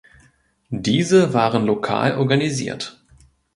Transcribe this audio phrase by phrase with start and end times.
[0.71, 3.05] Diese waren lokal organisiert.